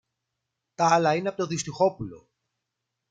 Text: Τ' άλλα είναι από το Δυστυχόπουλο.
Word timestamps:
Τ' 0.75 0.81
άλλα 0.81 1.15
είναι 1.15 1.27
από 1.27 1.37
το 1.37 1.47
Δυστυχόπουλο. 1.47 2.29